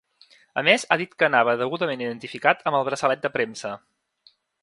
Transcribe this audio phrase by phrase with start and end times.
[0.61, 3.77] A més, ha dit que anava degudament identificat amb el braçalet de premsa.